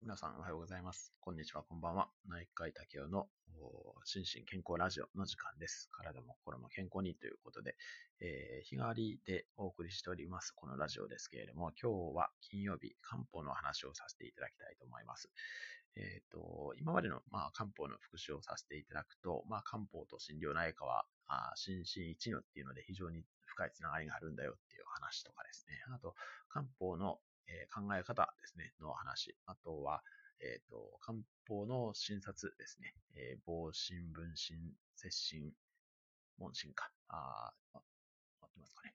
[0.00, 1.12] 皆さんおはようございます。
[1.20, 2.08] こんにちは、こんばんは。
[2.28, 3.26] 内科医竹雄の
[4.04, 5.88] 心身健康ラジオの時間です。
[5.90, 7.74] 体も心も健康にということで、
[8.20, 15.30] えー、日替わりでお送りしております、このラジオですけれども、今日は金曜日、漢方の話をさせていただきたいと思います。
[15.96, 25.74] えっ、ー、と、今までの、まあ、漢方の復習をさせていただくと、まあ、漢方と診療内科は、あ心身一如っていうので非常に深いつながりがあるんだよっていう話とかですね。
[25.92, 26.14] あと、
[26.48, 27.18] 漢方の
[27.48, 29.36] え考え方ですね、の話。
[29.46, 30.02] あとは、
[30.40, 32.94] えっ、ー、と、漢方の診察ですね。
[33.16, 34.56] えー、防診、分診、
[34.94, 35.52] 接診、
[36.38, 36.90] 問診か。
[37.08, 37.52] あ
[38.40, 38.94] 合ってますかね。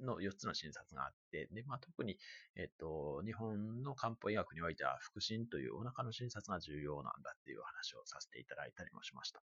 [0.00, 2.18] の4つの診察があって、で、まあ、特に、
[2.56, 9.42] えっ、と、日本の漢方医学においては、腹診というお腹の診察が重要なんだっていう話をさせていただいたりもしました。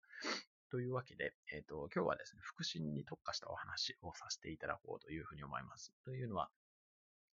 [0.71, 5.93] というわけで、えっ、と、今日はですね、腹診に特化したお話をさせていただこうというふうに思います。
[6.03, 6.49] というのは、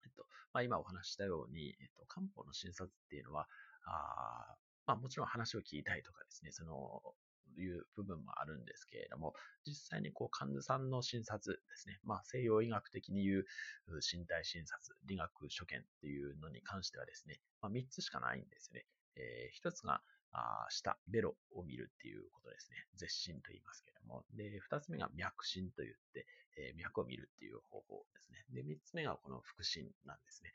[0.05, 3.47] えっと、まあ、今お話したように、えっと、漢方の診察っていうのは、
[3.85, 7.01] あまあ、もちろん話を聞きたいとかですね、その、
[7.57, 9.33] いう部分もあるんですけれども、
[9.65, 13.45] 実際にこう患者さんの診察ですね、まあ、西洋医学的に言う
[13.87, 18.85] 身体診察、理学所見っていうのに関してはですね、まあ、3つしかないんですよね。
[19.15, 22.77] えー、1つが、あ下、ベロを見るっていうことですね。
[22.95, 24.23] 絶診と言いますけれども。
[24.35, 26.25] で、二つ目が脈診と言って、
[26.57, 28.45] えー、脈を見るっていう方法ですね。
[28.51, 30.53] で、三つ目がこの腹診なんですね。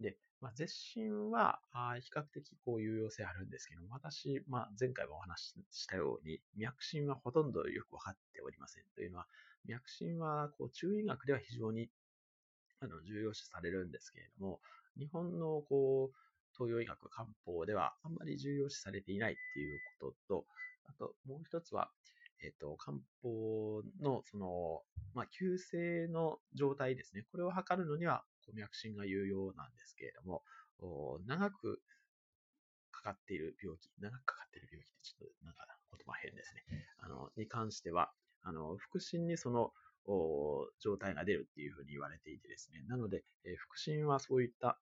[0.00, 8.84] で、まあ、絶診は、あ比較的こう有用性あるんですけども、私、まあ、前回もお話ししたように、脈診はほとんどよくわかっておりません。
[8.94, 9.26] というのは、
[9.66, 11.90] 脈診は、こう、中医学では非常に、
[12.80, 14.60] あの、重要視されるんですけれども、
[14.98, 16.16] 日本の、こう、
[16.60, 20.44] 東洋医学、漢方ではあんまり重要視されていないっていうことと、
[20.84, 21.90] あともう一つは、
[22.44, 24.82] えっ、ー、と、漢方の、その、
[25.14, 27.24] まあ、急性の状態ですね。
[27.32, 30.42] これを測るのには、脈診が有用なんですけれども、
[31.26, 31.80] 長く
[32.90, 36.86] かかっている病気、長くかかっている病気ってちょっとなんか言葉変ですね。
[36.98, 39.72] あの、に関しては、あの、腹診にその、
[40.80, 42.82] 状態が出るっていうふうに言われていてですね。
[42.88, 44.80] なので、えー、腹診はそういった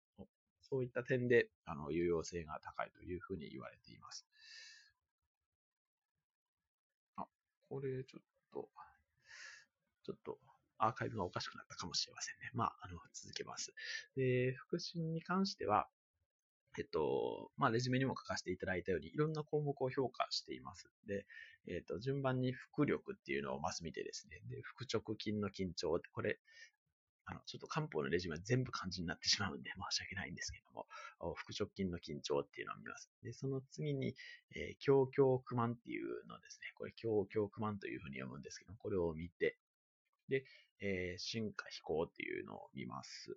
[0.69, 4.27] そういった点で、あの、有用性が高いというふうに言われています。
[7.17, 7.27] あ、
[7.69, 8.23] これちょっ
[8.53, 8.69] と、
[10.03, 10.39] ちょっと、
[10.79, 12.51] アーカイブがおかしくなったかもしれませんね。
[12.53, 13.73] まあ、あの、続けます。
[14.17, 15.89] で、腹診に関しては、
[16.79, 20.91] えっと、まあ、レジュメにも書かせていただいたように、いろんな項目を評価しています。
[21.07, 21.27] で、
[21.67, 26.39] えっと、順番に腹力っていうのをまず見てですね、で、腹直筋の緊張、これ、
[27.27, 30.87] あの、ちょっと漢方のレジュメは全部漢字になってしまうんで 申し訳ないんですけども、
[31.19, 33.11] 腹直筋の緊張っていうのを見ます。
[33.23, 34.15] で、その次に、
[34.55, 39.59] えー、強強苦満っていうのですね、これ強強苦満というふうに読むんですけど、これを見て、
[40.29, 40.45] で、
[40.81, 43.37] えー、進化飛行っていうのを見ます。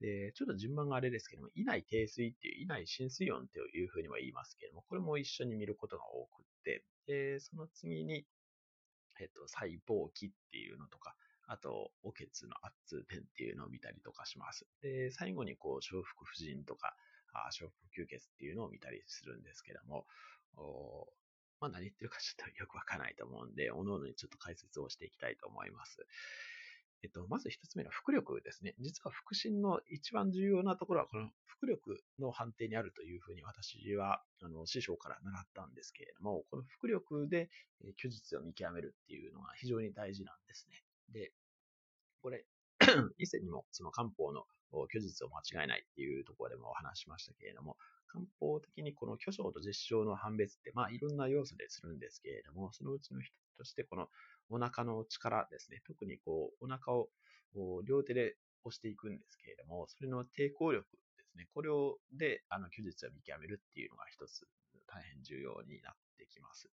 [0.00, 8.26] で、ちょっと順番があれですけども、胃内低水っていう、胃内浸水温というふうには言いますけども、これも一緒に見ることが多くって、で、その次に、
[9.20, 14.66] えっと、細胞期っていうのとか、あと、おけつの圧痛点っていうのを見たりとかします。
[14.82, 16.96] で、最後にこう、承服婦人とか、
[17.32, 20.06] あ承服吸血っていうのを見たりするんですけども、
[21.60, 26.06] まあ、何言ってるかちょっとよくわからないと思うんで、おのおのにちょっと解説をしていきたいと思います。
[27.02, 28.74] えっと、まず一つ目の腹力ですね。
[28.80, 31.30] 実は腹心の一番重要なところは、この
[31.60, 37.48] 腹力の判定にあるというふうに私は、あの、師匠から習ったんですけれども、この腹力で
[37.98, 40.85] 虚実を見極めるっていうのが非常に大事なんですね。
[41.10, 41.32] で、
[42.22, 42.44] これ、
[43.18, 44.46] 以前にもその漢方の
[44.90, 47.76] 虚実を間違えないっていうところでもお話しましたけれども、
[48.08, 54.08] 漢方的にこの虚症と実症の判別って、まあいろんな要素でするんですけれども、そのうちの一つとして、この
[54.48, 57.08] お腹の力ですね、特にこう、お腹を
[57.84, 60.86] 両手で押していくんですけれども、それの抵抗力
[61.16, 64.46] ですね、これをで、あの、虚実を見極めるっていうのが一つ
[64.86, 66.70] 大変重要になってきます。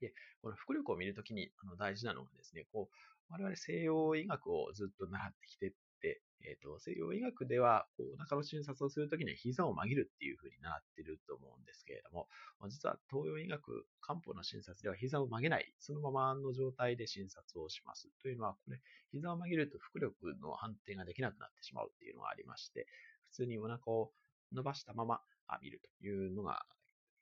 [0.00, 0.12] で、
[0.42, 2.94] この腹力を見るときにあの大事なのがですね、こう、
[3.30, 12.28] 我々西洋医学をずっと習ってきてて、えっ、ー、と、西洋医学では、こう、お腹の診察をするときには膝を曲げるっていうふうに習ってると思うんですけれども、
[12.68, 18.08] 実は東洋医学、漢方の診察では膝を曲げない、そのままの状態で診察をします。
[18.22, 18.80] というのは、これ、
[19.12, 22.86] 膝を曲げると腹力の判定ができなくなってしまうっていうのがありまして、
[23.28, 24.12] 普通にお腹を
[24.52, 25.20] 伸ばしたまま
[25.62, 26.64] 見るというのが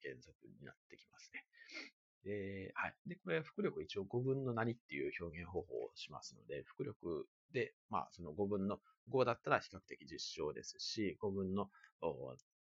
[0.02, 1.44] 原則になってきますね。
[2.24, 2.94] で、はい。
[3.06, 11.70] で、これは、腹力一応5分の何っていう表現方法をしますので、腹力で、まあ、その5分の5だったら比較的実証ですし、5分の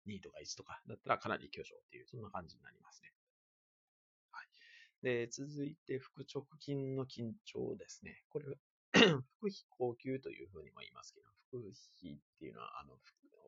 [0.05, 3.11] 2とか1とかだったらかなり巨匠っていう、そんな感じになりますね。
[4.31, 4.47] はい。
[5.01, 8.23] で、続いて、腹直筋の緊張ですね。
[8.29, 8.45] これ、
[8.93, 11.63] 腹皮呼吸というふうにも言いますけど、腹
[11.99, 12.97] 皮っていうのは、あの、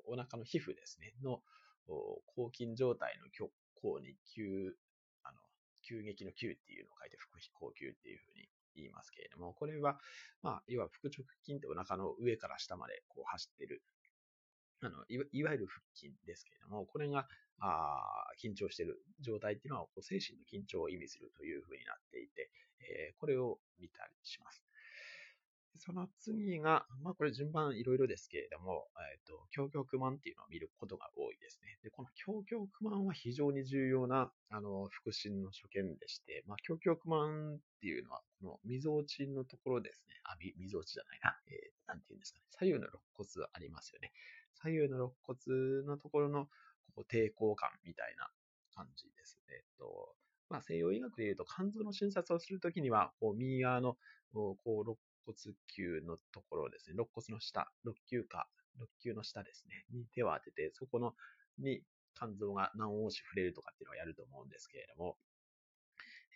[0.05, 1.41] お腹の皮膚ですね、の
[2.35, 3.27] 抗菌状態の
[3.75, 4.75] 抗に急、
[5.81, 9.99] 急激の急っていうのを書いて腹飛行急っていうふうに言いますけれども、これは、
[10.41, 13.81] まあ、要は腹直筋ってお腹の上から下までこう走ってる、
[14.81, 17.27] あのいわゆる腹筋ですけれども、これが
[17.59, 22.49] あ緊張している状態っていうのはこう精神の緊張を意味するというふうになっていて、
[22.79, 24.63] えー、これを見たりします。
[25.79, 31.79] その次が、まあこれ順番いろいろですけれども、えっ、ー、と、強強不満っていうのを見ることが多いですね。
[31.81, 40.15] で、この強強不満は非常に重要な、あの、腹心の所見でして、まあ強強不満っていうのは、この溝落ちのところですね。
[40.25, 41.39] あ、み溝落ちじゃないな。
[41.47, 42.45] えー、なんて言うんですかね。
[42.51, 44.11] 左右の肋骨ありますよね。
[44.61, 46.45] 左右の肋骨のところの、
[46.95, 48.29] ここ抵抗感みたいな
[48.75, 49.55] 感じですね。
[49.55, 50.15] えっと、
[50.49, 53.95] まあ西洋医学で言うと肝臓の診察をするときには、こう右側の、
[54.33, 61.13] こう、肋骨球のところですね、肋骨の下、肋球か、肋球の下ですね、に手を当てて、そこの、
[61.57, 61.83] に
[62.15, 65.17] 肝臓が何往し触れるとかっていうのをやると思うんですけれども、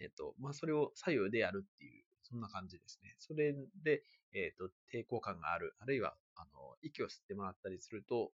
[0.01, 3.15] えっと、まあ、それを左右でやるっていう、そんな感じですね。
[3.19, 3.53] それ
[3.83, 4.03] で、
[4.33, 8.31] えっと、抵抗感がある、あるいは、あの、息を吸ってもらったりすると、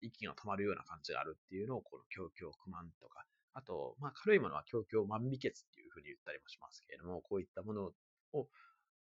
[0.00, 7.92] 息が止まるような感じがあるっていうのを、この胸胸不満とか、あと、まあ、軽いものは胸胸万微血っていうふうに言ったりもしますけれども、こういったもの
[8.32, 8.48] を、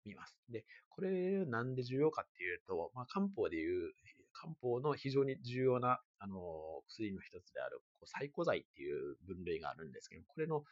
[0.07, 0.38] 見ます。
[0.50, 3.94] で、これなんで重要かっていうと、まあ、漢方でいう、
[4.33, 10.63] 漢方の非常に重要な、あの、薬の一つである、こうサイコ剤っていう分類があるんですけど、これの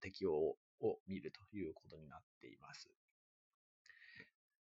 [0.00, 0.56] 適用を
[1.06, 2.90] 見るということになっています。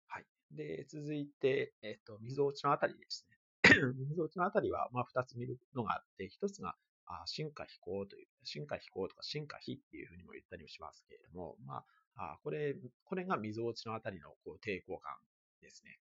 [0.07, 0.25] はい。
[0.51, 3.37] で、続いて、えっと、溝落ちのあたりですね。
[3.95, 6.75] 溝落ちのあたりは、まあ、二つ見るのがあって、一つが、
[7.05, 15.13] あ進化飛行という、進化飛行とか進化非っていうふうにも言ったりもしますけれども、まあ、あこれ、これが溝落ちのあたりのこう抵抗感
[15.61, 15.99] ですね。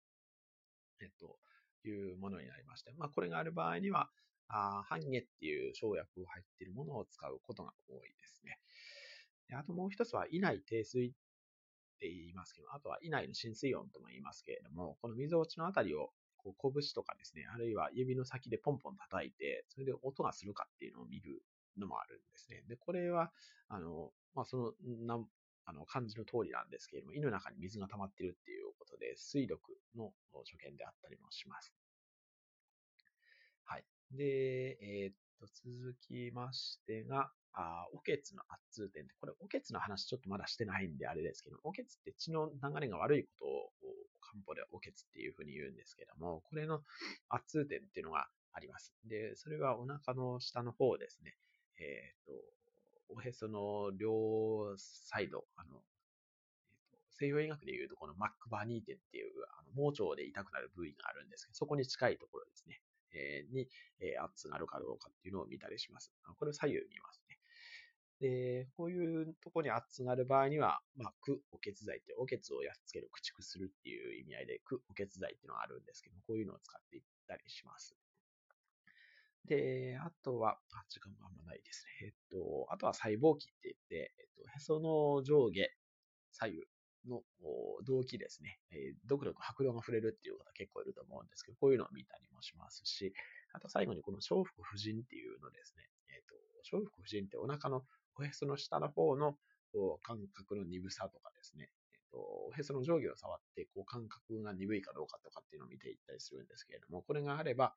[1.01, 1.39] えっと、
[1.85, 4.11] いうものになりまして、まあ、これがある場合には、
[4.49, 8.59] あ半月っていう生薬を入っているものを使うことが多いですね。
[9.49, 11.11] であともう一つは、胃内低水っ
[11.99, 21.43] て言いますけど、あとは胃内の浸水温とも言いますけれども、この溝落ちのあたりをこう拳とかですね、あるいは指の先でポンポン叩いて、それで音がするかっていうのを見る
[21.77, 22.63] のもあるんですね。
[22.69, 23.33] で、これは、
[23.69, 24.73] あの、まあ、その、
[25.67, 29.61] あの、漢字の通りなんですけれども、胃の中に水が溜まっているっていうことで、水力
[29.97, 30.13] の
[30.45, 31.75] 所見であったりもします。
[33.65, 33.85] はい。
[34.13, 43.73] で、えー、っと、続きましてが、あおけつの圧痛点で、これ、おけつの話ちょっとまだしてないんであれですけど、おけつって血の流れが悪いことを
[44.21, 46.83] 漢方ではおけつっていうふうに言うんですけども、これの
[47.29, 48.95] 圧痛点っていうのがあります。
[49.05, 51.37] で、それはお腹の下の方ですね。
[51.79, 52.33] えっ、と、
[53.09, 55.83] おへその両サイド、あの、
[56.93, 62.81] えーと、西洋医学でいうとこのマックバニー点っていうあの盲腸で痛くなる部位があるんですけど、そこに近いところですね、
[63.15, 63.69] えー、に、
[64.01, 66.13] えー、圧があるかどうかっていうのを見たりします。
[66.39, 67.39] これを左右見ますね。
[68.21, 77.95] で、こういうところに圧がある場合には、まあ、苦、お血剤って、お血をやっつける、駆逐するっていう意味合いで、苦、お血剤っていうのがあるんですけど、こういうのを使っていったりします。
[79.47, 82.09] で、あとは、あ、時間もあんまないですね。
[82.09, 85.71] えっと、あとは細胞器って言って、えっと、へその上下、
[86.33, 86.59] 左右
[87.09, 87.23] の
[87.87, 88.59] 動機ですね。
[88.71, 93.13] えー、ドクドク白量が触れるっていう方結構いると思うんですけど、こういうのを見たりもしますし、
[93.53, 95.85] あと最後にこの小腹不人っていうのですね。
[96.11, 97.83] えっ、と、小腹不人ってお腹の
[98.19, 99.37] おへその下の方の
[100.03, 101.71] 感覚の鈍さとかですね。
[101.95, 107.75] えっ、と、おへその上下を触って、こう感覚が鈍いかどうかとかっていうのを見ていったりするんですけれども、これがあれば、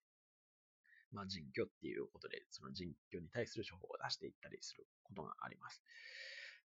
[1.12, 5.82] まあ、人居っていうことで、その人居に対する処方を出していったりすることがあります。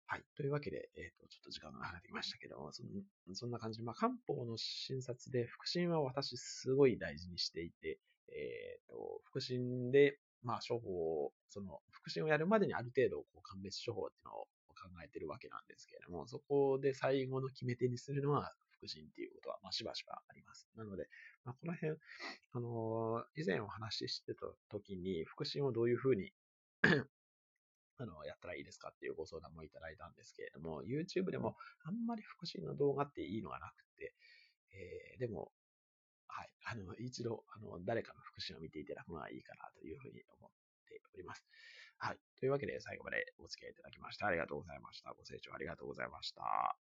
[0.05, 0.23] はい。
[0.35, 20.67] というわけで、えっ、ー、と、ちょっと時間が離れてきましたけど、そんそんな感じで、まあ、漢方の診察で、腹診は私すごい大事にしていて、えっ、ー、と、腹診で、まあ、処方を、その、腹診をやるまでにある程度、こう、鑑別処方っていうのを考えてるわけなんですけれども、そこで最後の決め手にするのは、腹診っていうことは、まあ、しばしばあります。
[20.75, 21.07] なので、
[21.43, 21.93] まあ、この辺、
[22.53, 26.31] あのー、以前お話ししてた時に、腹診をどういうふうに
[27.99, 34.15] あの、やったらいいですかっていうご相談もいただいたんですけれども、YouTube でもあんまり腹診の動画っていいのがなくて、
[34.71, 35.51] えー、でも、
[36.27, 40.51] はい、あの、一度、あの、誰かの腹診を見ていただくのがいいかなというふうに思っ
[40.87, 41.43] ております。
[41.97, 42.17] はい。
[42.39, 45.13] というわけで、最後までお付き合いいただきましてありがとうございました。
[45.13, 46.77] ご清聴ありがとうございました。